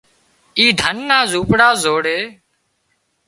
[0.57, 2.19] اي ڌنَ نا زونپڙا زوڙي